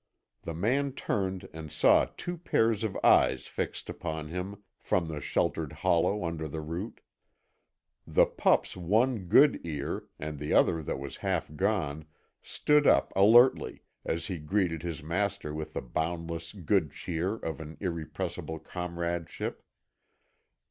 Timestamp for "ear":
9.63-10.05